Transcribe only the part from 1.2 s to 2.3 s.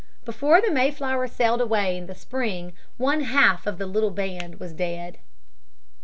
sailed away in the